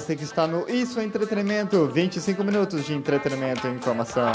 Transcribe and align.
Você 0.00 0.16
que 0.16 0.24
está 0.24 0.46
no 0.46 0.66
Isso 0.66 0.98
é 0.98 1.04
Entretenimento, 1.04 1.86
25 1.86 2.42
minutos 2.42 2.86
de 2.86 2.94
entretenimento 2.94 3.66
e 3.66 3.70
informação. 3.70 4.32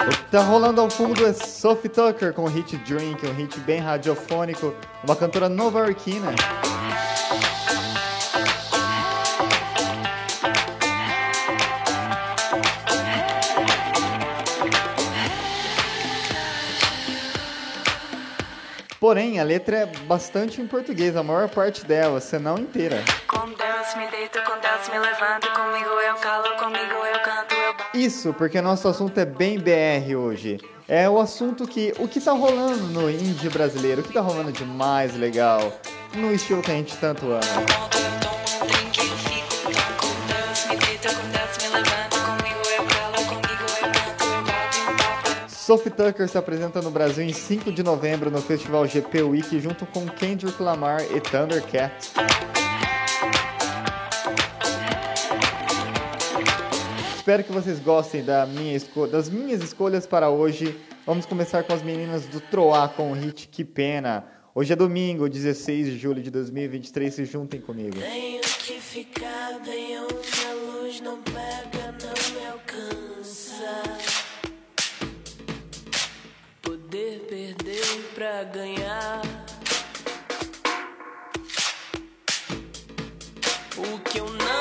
O 0.00 0.08
que 0.08 0.30
tá 0.30 0.42
rolando 0.42 0.80
ao 0.80 0.88
fundo 0.88 1.26
é 1.26 1.32
Sophie 1.32 1.88
Tucker 1.88 2.32
com 2.32 2.44
o 2.44 2.48
hit 2.48 2.76
Drink, 2.76 3.26
um 3.26 3.34
hit 3.34 3.58
bem 3.60 3.80
radiofônico, 3.80 4.72
uma 5.02 5.16
cantora 5.16 5.48
nova-iorquina. 5.48 6.32
Porém, 19.04 19.38
a 19.38 19.44
letra 19.44 19.80
é 19.80 19.86
bastante 20.06 20.62
em 20.62 20.66
português, 20.66 21.14
a 21.14 21.22
maior 21.22 21.46
parte 21.50 21.84
dela, 21.84 22.22
se 22.22 22.38
não 22.38 22.56
inteira. 22.56 23.04
Com 23.28 23.44
Deus 23.48 23.94
me 23.98 24.08
deito, 24.10 24.42
com 24.44 24.58
Deus 24.58 24.88
me 24.90 24.98
levanto, 24.98 25.46
comigo 25.52 25.90
eu 26.00 26.14
calo, 26.14 26.56
comigo 26.56 26.94
eu 27.12 27.20
canto, 27.20 27.54
eu 27.54 28.00
Isso, 28.00 28.32
porque 28.32 28.62
nosso 28.62 28.88
assunto 28.88 29.20
é 29.20 29.26
bem 29.26 29.58
BR 29.58 30.16
hoje. 30.16 30.58
É 30.88 31.06
o 31.06 31.20
assunto 31.20 31.68
que. 31.68 31.92
O 31.98 32.08
que 32.08 32.18
tá 32.18 32.32
rolando 32.32 32.82
no 32.98 33.10
indie 33.10 33.50
brasileiro? 33.50 34.00
O 34.00 34.04
que 34.04 34.12
tá 34.14 34.22
rolando 34.22 34.50
de 34.50 34.64
mais 34.64 35.14
legal? 35.14 35.60
No 36.14 36.32
estilo 36.32 36.62
que 36.62 36.70
a 36.70 36.74
gente 36.74 36.96
tanto 36.96 37.26
ama. 37.26 37.93
Sophie 45.74 45.90
Tucker 45.90 46.28
se 46.28 46.38
apresenta 46.38 46.80
no 46.80 46.88
Brasil 46.88 47.24
em 47.24 47.32
5 47.32 47.72
de 47.72 47.82
novembro 47.82 48.30
no 48.30 48.40
Festival 48.40 48.86
GP 48.86 49.22
Week 49.22 49.58
junto 49.58 49.84
com 49.86 50.06
Kendrick 50.06 50.62
Lamar 50.62 51.02
e 51.02 51.20
Thundercat. 51.20 52.12
Espero 57.16 57.42
que 57.42 57.50
vocês 57.50 57.80
gostem 57.80 58.22
da 58.22 58.46
minha 58.46 58.78
das 59.10 59.28
minhas 59.28 59.64
escolhas 59.64 60.06
para 60.06 60.30
hoje. 60.30 60.78
Vamos 61.04 61.26
começar 61.26 61.64
com 61.64 61.72
as 61.72 61.82
meninas 61.82 62.24
do 62.26 62.40
Troá 62.40 62.88
com 62.88 63.10
o 63.10 63.14
hit 63.14 63.48
Que 63.48 63.64
Pena. 63.64 64.24
Hoje 64.54 64.72
é 64.72 64.76
domingo, 64.76 65.28
16 65.28 65.86
de 65.86 65.98
julho 65.98 66.22
de 66.22 66.30
2023. 66.30 67.12
Se 67.12 67.24
juntem 67.24 67.60
comigo. 67.60 67.98
Tenho 67.98 68.40
que 68.40 68.74
ficar 68.74 69.58
bem 69.64 69.98
onde 69.98 70.46
a 70.46 70.52
luz 70.52 71.00
não 71.00 71.20
pra 78.14 78.44
ganhar. 78.44 79.22
O 83.76 83.98
que 83.98 84.18
eu 84.18 84.30
não 84.30 84.53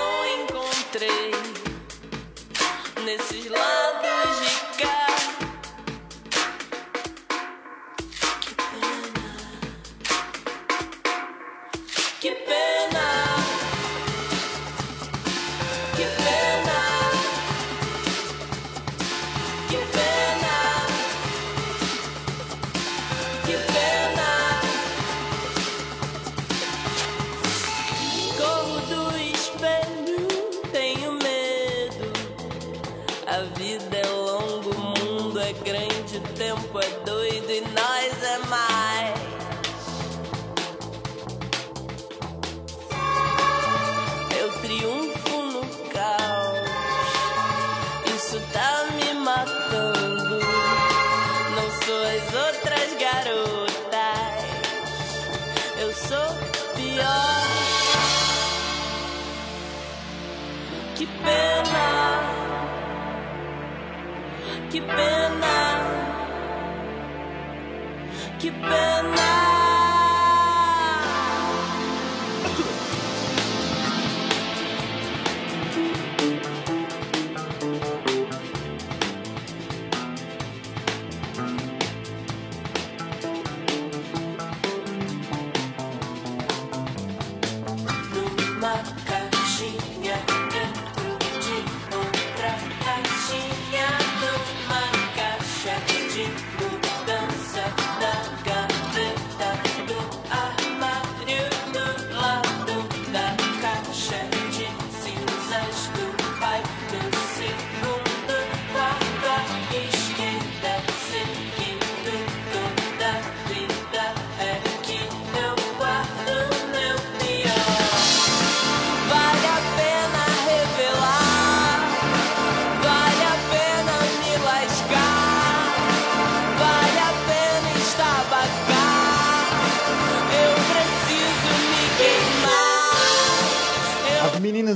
que 23.46 23.58
pena. 23.58 24.03
Corro 24.03 24.03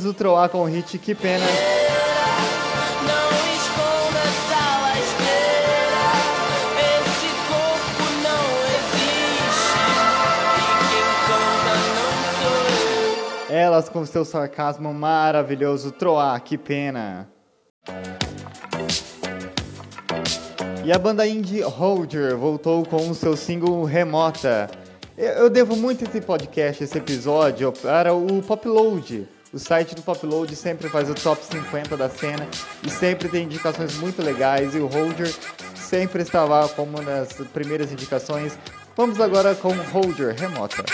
do 0.04 0.14
Troá 0.14 0.48
com 0.50 0.62
o 0.62 0.66
hit 0.66 0.98
Que 0.98 1.16
Pena. 1.16 1.46
Elas 13.50 13.90
com 13.90 14.06
seu 14.06 14.26
sarcasmo 14.26 14.94
maravilhoso. 14.94 15.92
Troá, 15.92 16.40
que 16.40 16.58
pena. 16.58 17.30
E 20.84 20.92
a 20.92 20.98
banda 20.98 21.26
indie 21.26 21.62
Holder 21.62 22.38
voltou 22.38 22.86
com 22.86 23.10
o 23.10 23.16
seu 23.16 23.36
single 23.36 23.84
Remota. 23.84 24.70
Eu 25.18 25.30
eu 25.30 25.50
devo 25.50 25.76
muito 25.76 26.04
esse 26.04 26.22
podcast, 26.22 26.84
esse 26.84 26.98
episódio, 26.98 27.72
para 27.72 28.14
o 28.14 28.42
Popload. 28.44 29.28
O 29.58 29.60
site 29.60 29.96
do 29.96 30.04
Popload 30.04 30.56
sempre 30.56 30.88
faz 30.88 31.10
o 31.10 31.16
top 31.16 31.44
50 31.44 31.98
da 31.98 32.08
cena 32.08 32.48
e 32.84 32.92
sempre 32.92 33.28
tem 33.28 33.46
indicações 33.46 33.96
muito 33.96 34.22
legais. 34.22 34.76
E 34.76 34.78
o 34.78 34.86
Holder 34.86 35.34
sempre 35.74 36.22
está 36.22 36.46
lá 36.46 36.70
como 36.70 37.02
nas 37.02 37.34
primeiras 37.52 37.92
indicações. 37.92 38.56
Vamos 38.96 39.20
agora 39.20 39.56
com 39.56 39.70
Holder 39.70 40.36
Remota. 40.36 40.86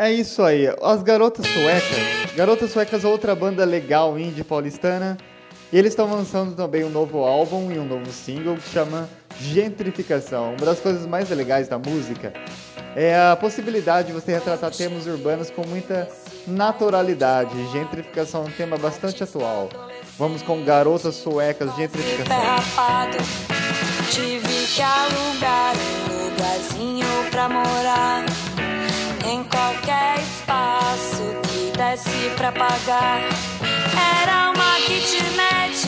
É 0.00 0.10
isso 0.10 0.42
aí. 0.42 0.66
As 0.82 1.02
Garotas 1.02 1.46
Suecas. 1.46 2.34
Garotas 2.34 2.70
Suecas 2.70 3.04
é 3.04 3.06
outra 3.06 3.34
banda 3.34 3.66
legal 3.66 4.18
indie 4.18 4.42
paulistana. 4.42 5.18
E 5.70 5.76
eles 5.76 5.92
estão 5.92 6.10
lançando 6.10 6.56
também 6.56 6.82
um 6.84 6.88
novo 6.88 7.18
álbum 7.18 7.70
e 7.70 7.78
um 7.78 7.84
novo 7.84 8.10
single 8.10 8.56
que 8.56 8.66
chama 8.70 9.06
Gentrificação. 9.38 10.54
Uma 10.56 10.64
das 10.64 10.80
coisas 10.80 11.04
mais 11.04 11.28
legais 11.28 11.68
da 11.68 11.78
música 11.78 12.32
é 12.96 13.14
a 13.14 13.36
possibilidade 13.36 14.08
de 14.08 14.14
você 14.14 14.32
retratar 14.32 14.70
temas 14.70 15.06
urbanos 15.06 15.50
com 15.50 15.66
muita 15.66 16.08
naturalidade. 16.46 17.52
Gentrificação 17.70 18.44
é 18.44 18.48
um 18.48 18.52
tema 18.52 18.78
bastante 18.78 19.22
atual. 19.22 19.68
Vamos 20.16 20.40
com 20.40 20.64
Garotas 20.64 21.16
Suecas 21.16 21.76
Gentrificação. 21.76 22.40
Tive 24.10 24.66
que 24.74 24.80
alugar 24.80 25.74
um 25.76 26.30
lugarzinho 26.30 27.06
pra 27.30 27.50
morar. 27.50 28.29
Em 29.30 29.44
qualquer 29.44 30.18
espaço 30.18 31.22
que 31.44 31.70
desse 31.78 32.30
pra 32.36 32.50
pagar. 32.50 33.20
Era 34.20 34.50
uma 34.50 34.74
kitnet 34.84 35.86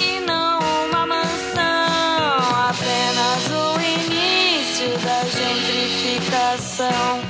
e 0.00 0.20
não 0.20 0.60
uma 0.86 1.06
mansão. 1.06 2.38
Apenas 2.70 3.50
o 3.50 3.78
início 3.82 4.96
da 5.04 5.20
gentrificação. 5.26 7.20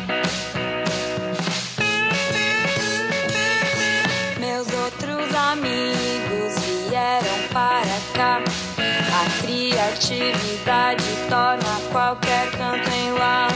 Meus 4.39 4.69
outros 4.73 5.35
amigos 5.35 6.55
vieram 6.89 7.49
para 7.53 7.99
cá. 8.15 8.41
A 8.79 9.43
criatividade 9.43 11.05
torna 11.29 11.81
qualquer 11.91 12.53
canto 12.53 12.89
em 12.89 13.11
lá. 13.15 13.49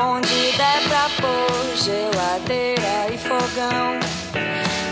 Onde 0.00 0.52
der 0.56 0.80
pra 0.88 1.08
pôr 1.20 1.76
geladeira 1.76 3.12
e 3.12 3.18
fogão. 3.18 3.98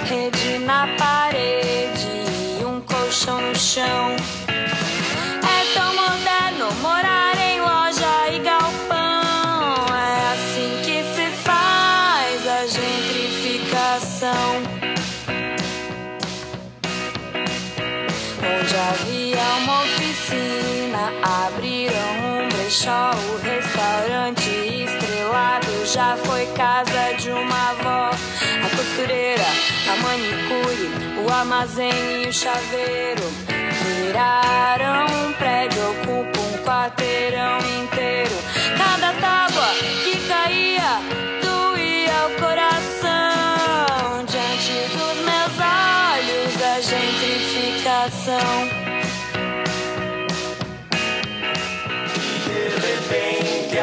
Rede 0.04 0.58
na 0.58 0.88
parede 0.98 2.08
e 2.60 2.64
um 2.64 2.80
colchão 2.80 3.40
no 3.40 3.54
chão. 3.56 4.16
É 4.48 5.74
tão 5.74 5.94
moderno 5.94 6.72
morar 6.82 7.38
em 7.38 7.60
loja 7.60 8.32
e 8.32 8.38
galpão. 8.40 9.86
É 9.94 10.32
assim 10.34 10.80
que 10.82 11.04
se 11.14 11.30
faz 11.44 12.46
a 12.48 12.66
gentrificação. 12.66 14.48
Onde 18.42 18.76
havia 18.90 19.44
uma 19.62 19.82
oficina, 19.82 21.12
abriram 21.46 22.10
um 22.42 22.48
brechó. 22.48 23.10
O 23.12 23.38
estrelado 23.38 23.55
já 25.86 26.16
foi 26.16 26.46
casa 26.46 27.14
de 27.18 27.30
uma 27.30 27.70
avó. 27.70 28.10
A 28.10 28.76
costureira, 28.76 29.44
a 29.88 29.96
manicure, 30.02 30.90
o 31.24 31.32
armazém 31.32 32.24
e 32.24 32.28
o 32.28 32.32
chaveiro 32.32 33.22
viraram 33.82 35.06
um 35.06 35.32
prédio, 35.34 35.90
ocupa 35.90 36.40
um 36.40 36.58
quarteirão 36.64 37.58
inteiro. 37.58 38.34
Cada 38.76 39.12
tábua 39.20 39.68
que 40.04 40.16
caía 40.26 41.00
doía 41.40 42.26
o 42.26 42.30
coração 42.40 44.24
diante 44.26 44.72
dos 44.90 45.16
meus 45.24 45.54
olhos 45.62 46.62
a 46.62 46.80
gentrificação. 46.80 48.56
De 52.44 52.60
repente 52.86 53.78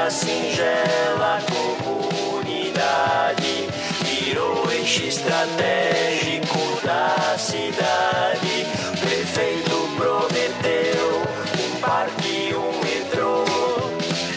eixo 4.94 5.08
estratégico 5.08 6.80
da 6.84 7.36
cidade. 7.38 8.68
Prefeito 9.00 9.90
prometeu 9.98 11.24
um 11.60 11.80
parque 11.80 12.50
e 12.50 12.56
um 12.56 12.72
metrô 12.84 13.44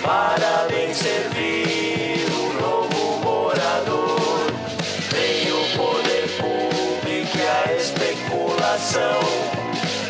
para 0.03 0.67
bem 0.71 0.95
servir 0.95 2.25
o 2.31 2.55
novo 2.59 3.19
morador. 3.23 4.47
Veio 5.11 5.61
o 5.61 5.69
poder 5.77 6.27
público 6.39 7.37
e 7.37 7.47
a 7.47 7.75
especulação. 7.75 9.21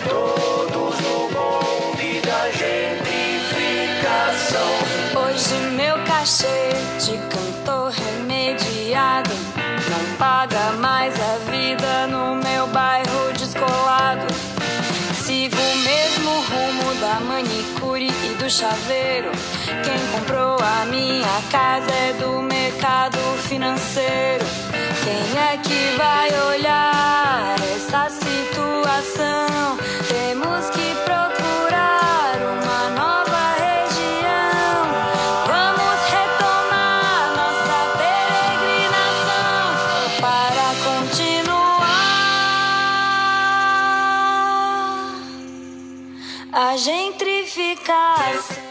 Todos 0.09 1.00
no 1.00 1.29
bonde 1.31 2.21
da 2.21 2.50
gentrificação. 2.53 4.71
Hoje 5.25 5.55
meu 5.73 5.97
cachê 6.05 6.56
do 18.47 18.50
chaveiro. 18.50 19.33
Quem 19.83 20.07
comprou 20.12 20.57
a 20.61 20.87
minha 20.87 21.43
casa 21.50 21.91
é 21.91 22.12
do 22.12 22.41
mercado 22.43 23.19
financeiro. 23.49 24.45
Quem 25.03 25.43
é 25.43 25.57
que 25.57 25.97
vai 25.97 26.55
olhar 26.55 27.57
essa 27.75 28.09
situação? 28.09 29.56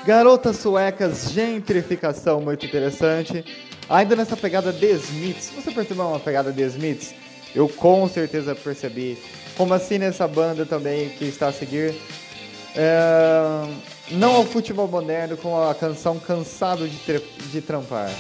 Garotas 0.06 0.58
Suecas 0.58 1.32
Gentrificação, 1.32 2.40
muito 2.40 2.64
interessante. 2.64 3.44
Ainda 3.90 4.16
nessa 4.16 4.38
pegada 4.38 4.72
The 4.72 4.92
Smiths, 4.92 5.50
você 5.50 5.72
percebeu 5.72 6.06
uma 6.06 6.20
pegada 6.20 6.54
The 6.54 6.62
Smiths? 6.62 7.16
Eu 7.56 7.68
com 7.68 8.08
certeza 8.08 8.54
percebi. 8.54 9.18
Como 9.58 9.74
assim 9.74 9.98
nessa 9.98 10.28
banda 10.28 10.64
também 10.64 11.10
que 11.10 11.26
está 11.26 11.48
a 11.48 11.52
seguir? 11.52 11.96
É, 12.76 13.68
não 14.12 14.36
ao 14.36 14.46
futebol 14.46 14.88
moderno 14.88 15.38
com 15.38 15.60
a 15.60 15.74
canção 15.74 16.20
Cansado 16.20 16.88
de, 16.88 17.00
de 17.52 17.62
Trampar. 17.62 18.12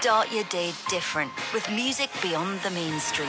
Start 0.00 0.32
your 0.32 0.44
day 0.44 0.72
different 0.88 1.32
with 1.52 1.68
music 1.72 2.08
beyond 2.22 2.60
the 2.60 2.70
mainstream. 2.70 3.28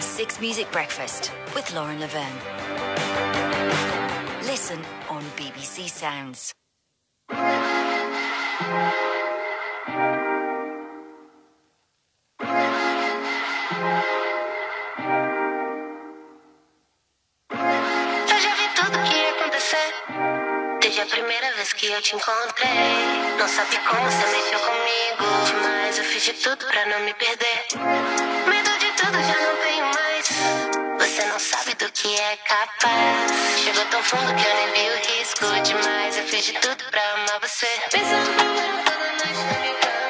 Six 0.00 0.40
Music 0.40 0.68
Breakfast 0.72 1.30
with 1.54 1.72
Lauren 1.72 2.00
Laverne. 2.00 2.36
Listen 4.42 4.80
on 5.08 5.22
BBC 5.36 5.88
Sounds. 5.88 6.52
Eu 21.96 22.02
te 22.02 22.14
encontrei. 22.14 22.68
Não 23.38 23.48
sabe 23.48 23.78
como 23.78 24.10
você 24.10 24.26
mexeu 24.26 24.60
comigo. 24.60 25.46
Demais, 25.46 25.96
eu 25.96 26.04
fiz 26.04 26.24
de 26.24 26.32
tudo 26.34 26.66
pra 26.66 26.84
não 26.86 27.00
me 27.00 27.14
perder. 27.14 27.64
Medo 28.46 28.78
de 28.78 28.92
tudo, 28.92 29.18
já 29.22 29.40
não 29.40 29.56
tenho 29.56 29.86
mais. 29.86 30.28
Você 30.98 31.24
não 31.24 31.38
sabe 31.38 31.74
do 31.76 31.90
que 31.92 32.14
é 32.14 32.36
capaz. 32.36 33.32
Chegou 33.64 33.84
tão 33.86 34.02
fundo 34.02 34.34
que 34.34 34.46
eu 34.46 34.54
nem 34.54 34.72
vi 34.72 34.90
o 34.90 35.16
risco. 35.16 35.46
Demais, 35.62 36.18
eu 36.18 36.24
fiz 36.24 36.44
de 36.44 36.52
tudo 36.54 36.84
pra 36.90 37.00
amar 37.14 37.40
você. 37.40 37.68
Pensando 37.90 38.36
primeiro 38.36 38.76
toda 38.84 39.12
noite 39.12 39.52
na 39.52 39.58
minha. 39.60 40.05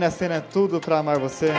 Marina 0.00 0.06
amar 0.06 0.10
você. 0.10 0.40
Tudo 0.40 0.80
pra 0.80 0.98
amar 0.98 1.18
você. 1.18 1.52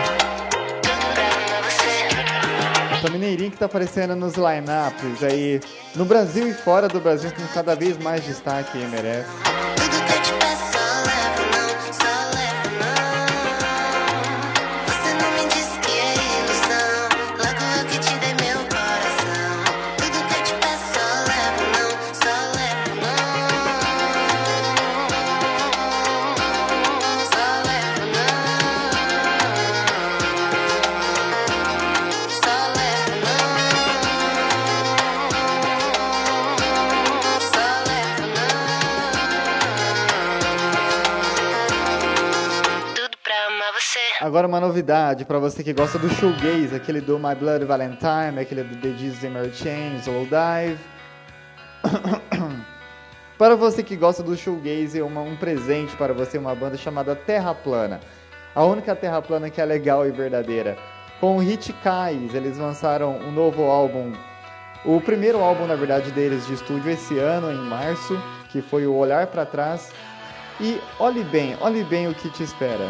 Essa 2.98 3.10
mineirinha 3.12 3.52
que 3.52 3.58
tá 3.58 3.66
aparecendo 3.68 4.16
nos 4.16 4.34
lineups 4.34 5.24
aí, 5.24 5.62
no 5.96 6.06
Brasil 6.06 6.48
e 6.48 6.54
fora 6.54 6.88
do 6.88 7.00
Brasil, 7.00 7.32
com 7.32 7.46
cada 7.54 7.76
vez 7.76 7.98
mais 7.98 8.24
destaque 8.24 8.80
e 8.80 8.88
merece. 8.88 9.30
Agora 44.32 44.48
uma 44.48 44.62
novidade 44.62 45.26
pra 45.26 45.40
você 45.40 45.62
que 45.62 45.74
gosta 45.74 46.00
do 46.00 46.08
shoegaze, 46.08 46.74
aquele 46.74 47.02
do 47.02 47.20
My 47.20 47.36
Bloody 47.36 47.66
Valentine, 47.66 48.40
aquele 48.40 48.64
do 48.64 48.78
The 48.78 49.10
Zimmer 49.10 49.54
Chain, 49.54 49.98
Slow 49.98 50.26
Dive. 50.26 50.80
para 53.38 53.58
você 53.58 53.84
que 53.84 53.98
gosta 53.98 54.24
do 54.24 54.38
shoegaze, 54.38 55.02
uma, 55.02 55.20
um 55.20 55.36
presente 55.36 55.94
para 55.98 56.14
você, 56.14 56.38
uma 56.38 56.56
banda 56.56 56.78
chamada 56.78 57.14
Terra 57.14 57.54
Plana. 57.54 58.00
A 58.56 58.64
única 58.64 58.96
Terra 58.96 59.22
Plana 59.22 59.50
que 59.50 59.60
é 59.60 59.66
legal 59.66 60.08
e 60.08 60.12
verdadeira. 60.12 60.78
Com 61.20 61.36
o 61.36 61.40
Hit 61.40 61.74
Kais, 61.84 62.34
eles 62.34 62.58
lançaram 62.58 63.18
um 63.18 63.34
novo 63.34 63.64
álbum. 63.64 64.14
O 64.86 65.02
primeiro 65.02 65.42
álbum, 65.44 65.68
na 65.68 65.76
verdade, 65.76 66.10
deles 66.10 66.48
de 66.48 66.54
estúdio 66.54 66.90
esse 66.90 67.20
ano, 67.20 67.52
em 67.52 67.68
março, 67.68 68.18
que 68.48 68.62
foi 68.62 68.88
o 68.88 68.96
Olhar 68.96 69.28
para 69.28 69.46
Trás. 69.46 69.92
E 70.58 70.80
olhe 70.98 71.22
bem, 71.22 71.58
olhe 71.60 71.84
bem 71.84 72.08
o 72.08 72.16
que 72.16 72.30
te 72.30 72.44
espera. 72.44 72.88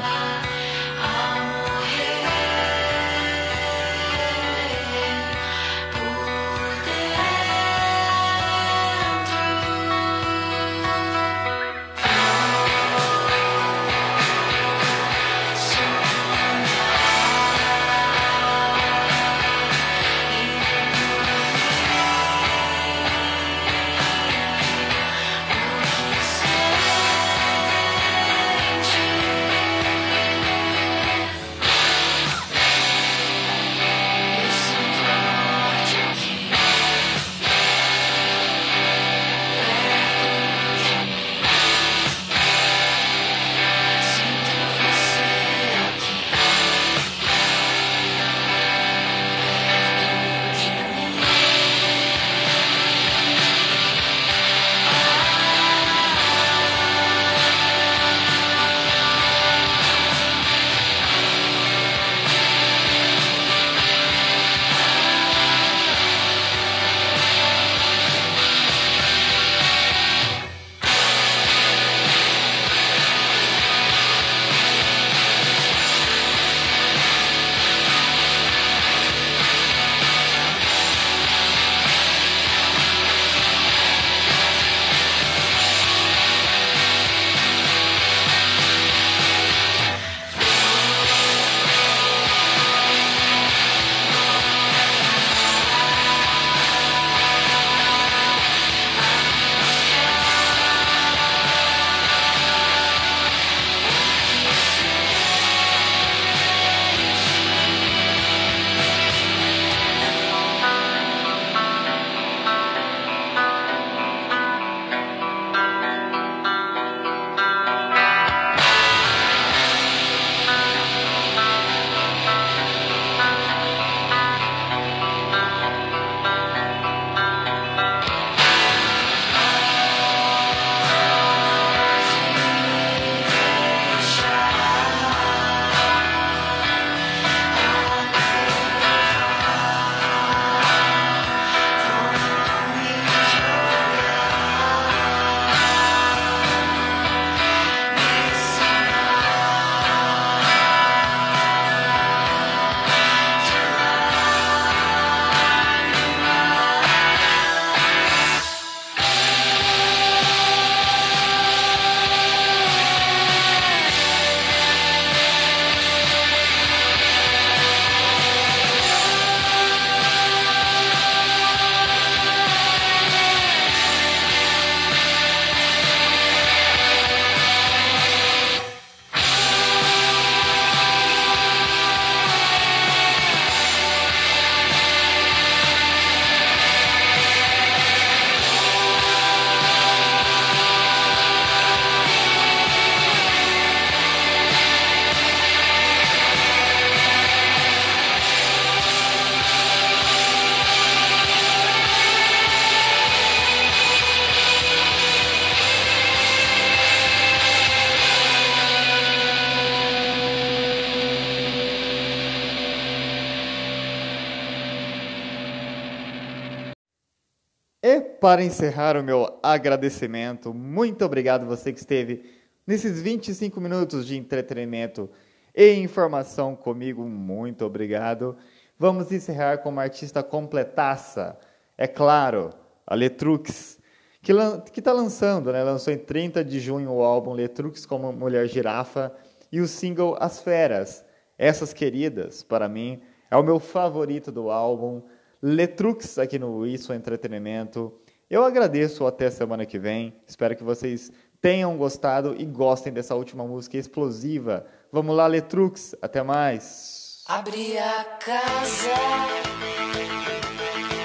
Para 218.22 218.44
encerrar 218.44 218.96
o 218.96 219.04
meu 219.04 219.40
agradecimento, 219.42 220.54
muito 220.54 221.04
obrigado 221.04 221.44
você 221.48 221.74
que 221.74 221.80
esteve 221.80 222.24
nesses 222.68 223.02
25 223.02 223.60
minutos 223.60 224.06
de 224.06 224.16
entretenimento 224.16 225.10
e 225.56 225.74
informação 225.74 226.56
comigo. 226.56 227.04
Muito 227.04 227.66
obrigado. 227.66 228.38
Vamos 228.78 229.12
encerrar 229.12 229.58
com 229.58 229.70
uma 229.70 229.82
artista 229.82 230.22
completaça. 230.22 231.36
É 231.76 231.88
claro, 231.88 232.52
a 232.86 232.94
Letrux, 232.94 233.80
que 234.22 234.32
está 234.80 234.94
lançando, 234.94 235.52
né? 235.52 235.64
lançou 235.64 235.92
em 235.92 235.98
30 235.98 236.46
de 236.46 236.60
junho 236.60 236.92
o 236.92 237.02
álbum 237.02 237.34
Letrux 237.34 237.88
como 237.88 238.14
Mulher 238.14 238.48
Girafa 238.48 239.12
e 239.52 239.60
o 239.60 239.68
single 239.68 240.16
As 240.20 240.40
Feras. 240.40 241.04
Essas 241.40 241.74
queridas, 241.74 242.44
para 242.44 242.70
mim, 242.70 243.02
é 243.32 243.36
o 243.36 243.42
meu 243.42 243.60
favorito 243.60 244.32
do 244.32 244.52
álbum. 244.52 245.02
Letrux 245.42 246.20
aqui 246.20 246.38
no 246.38 246.68
Isso 246.68 246.94
Entretenimento. 246.94 247.92
Eu 248.32 248.46
agradeço 248.46 249.06
até 249.06 249.30
semana 249.30 249.66
que 249.66 249.78
vem. 249.78 250.14
Espero 250.26 250.56
que 250.56 250.64
vocês 250.64 251.12
tenham 251.42 251.76
gostado 251.76 252.34
e 252.40 252.46
gostem 252.46 252.94
dessa 252.94 253.14
última 253.14 253.46
música 253.46 253.76
explosiva. 253.78 254.66
Vamos 254.90 255.14
lá, 255.14 255.28
Letrux. 255.28 255.94
Até 256.02 256.24
mais. 256.24 257.26
Abri 257.28 257.78
a 257.78 258.06
casa, 258.24 258.96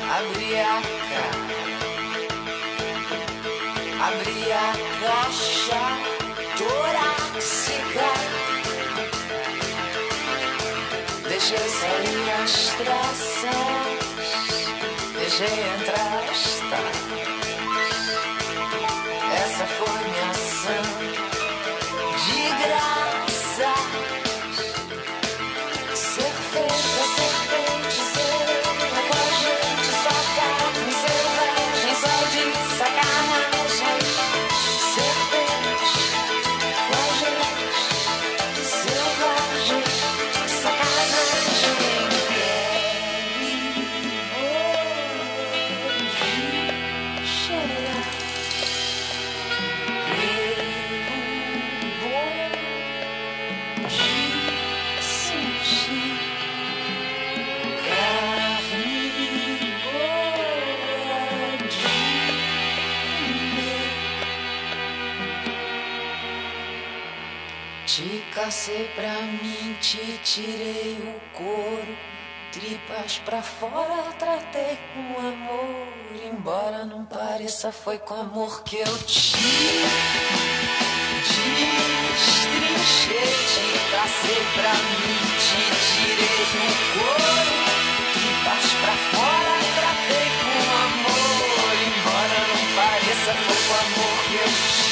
abri 0.08 0.56
a 0.56 0.76
abri 4.06 4.52
a 4.52 4.72
caixa 5.00 5.82
torácica, 6.56 8.08
deixei 11.28 11.58
sair 11.58 12.30
as 12.40 12.54
traças, 12.76 13.50
deixei 15.18 15.58
entrar 15.74 16.25
as 16.36 16.60
taças. 16.68 17.35
Te 67.96 68.22
cacei 68.34 68.84
pra 68.94 69.14
mim, 69.22 69.74
te 69.80 70.20
tirei 70.22 70.98
o 71.00 71.18
couro, 71.34 71.96
tripas 72.52 73.22
pra 73.24 73.40
fora, 73.40 74.12
tratei 74.18 74.78
com 74.92 75.18
amor. 75.18 75.88
Embora 76.30 76.84
não 76.84 77.06
pareça, 77.06 77.72
foi 77.72 77.96
com 77.96 78.12
amor 78.12 78.62
que 78.64 78.76
eu 78.76 78.98
te 78.98 79.38
destrinchei, 82.12 83.32
te 83.48 83.64
cacei 83.90 84.44
pra 84.52 84.74
mim, 84.74 85.16
te 85.40 85.62
tirei 85.86 86.44
o 86.52 86.76
couro, 86.98 87.56
tripas 88.12 88.66
pra 88.82 88.94
fora, 89.08 89.56
tratei 89.74 90.28
com 90.44 90.60
amor. 90.84 91.72
Embora 91.96 92.40
não 92.52 92.60
pareça, 92.76 93.32
foi 93.32 93.56
com 93.66 93.74
amor 93.86 94.16
que 94.28 94.36
eu 94.36 94.50
te 94.52 94.85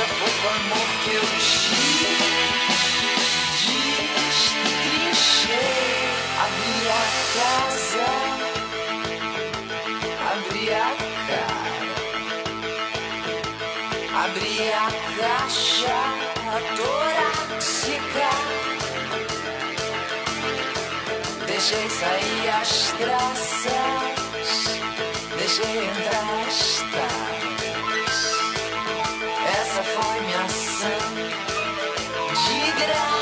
pareça, 0.00 0.14
foi 0.14 0.30
com 0.30 0.48
amor 0.48 0.88
que 1.04 1.10
eu 1.14 1.22
te 1.22 1.68
destrinchei. 4.48 5.58
Abri 6.40 6.76
a 6.88 7.04
casa, 7.36 8.08
abri 10.30 10.66
a 10.72 10.90
cara, 11.28 11.62
abri 14.24 14.56
a 14.72 14.88
caixa 15.18 16.00
torácica. 16.76 18.30
Deixei 21.46 21.86
sair 21.90 22.48
as 22.60 22.72
traças, 22.92 24.48
deixei 25.36 25.76
entrar 25.84 26.30
as 26.46 26.58
taças. 26.90 27.19
De 32.80 32.86
graça. 32.86 33.19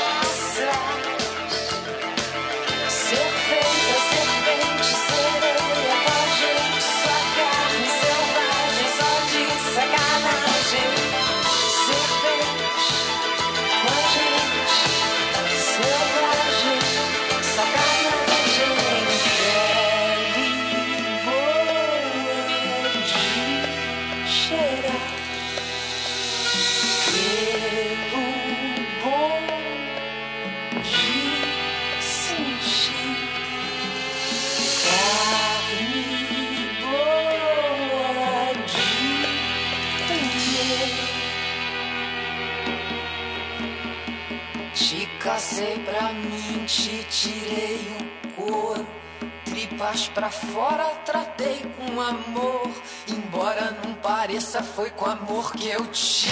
Pra 50.19 50.29
fora, 50.29 50.83
tratei 51.05 51.61
com 51.77 52.01
amor. 52.01 52.69
Embora 53.07 53.71
não 53.81 53.93
pareça, 53.93 54.61
foi 54.61 54.89
com 54.89 55.05
amor 55.05 55.53
que 55.53 55.69
eu 55.69 55.87
te 55.87 56.27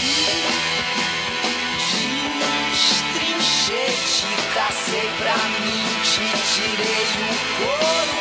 destrinchei, 2.69 3.87
te 3.87 4.27
cacei 4.53 5.09
pra 5.19 5.37
mim, 5.61 5.85
te 6.03 6.27
tirei 6.51 7.05
o 7.23 7.39
couro, 7.55 8.15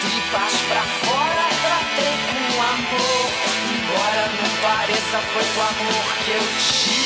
tripas 0.00 0.54
pra 0.68 0.82
fora, 0.82 1.46
tratei 1.62 2.16
com 2.26 2.58
amor. 2.74 3.26
Embora 3.70 4.24
não 4.34 4.50
pareça, 4.62 5.18
foi 5.32 5.46
com 5.54 5.62
amor 5.62 6.06
que 6.24 6.30
eu 6.32 6.44
te 6.58 7.04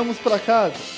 vamos 0.00 0.18
pra 0.18 0.38
casa. 0.38 0.89